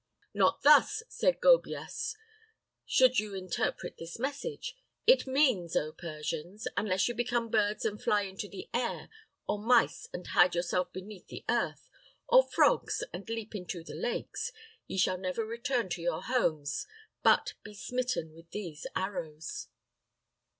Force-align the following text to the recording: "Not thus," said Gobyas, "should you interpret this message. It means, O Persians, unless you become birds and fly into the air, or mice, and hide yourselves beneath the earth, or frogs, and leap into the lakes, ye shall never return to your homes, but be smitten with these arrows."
"Not 0.33 0.63
thus," 0.63 1.03
said 1.09 1.39
Gobyas, 1.41 2.15
"should 2.87 3.19
you 3.19 3.35
interpret 3.35 3.97
this 3.99 4.17
message. 4.17 4.75
It 5.05 5.27
means, 5.27 5.75
O 5.75 5.91
Persians, 5.91 6.67
unless 6.75 7.07
you 7.07 7.13
become 7.13 7.51
birds 7.51 7.85
and 7.85 8.01
fly 8.01 8.23
into 8.23 8.47
the 8.49 8.67
air, 8.73 9.09
or 9.47 9.59
mice, 9.59 10.07
and 10.11 10.25
hide 10.25 10.55
yourselves 10.55 10.89
beneath 10.91 11.27
the 11.27 11.45
earth, 11.47 11.87
or 12.27 12.49
frogs, 12.49 13.03
and 13.13 13.29
leap 13.29 13.53
into 13.53 13.83
the 13.83 13.93
lakes, 13.93 14.51
ye 14.87 14.97
shall 14.97 15.19
never 15.19 15.45
return 15.45 15.87
to 15.89 16.01
your 16.01 16.23
homes, 16.23 16.87
but 17.21 17.53
be 17.61 17.75
smitten 17.75 18.33
with 18.33 18.49
these 18.49 18.87
arrows." 18.95 19.67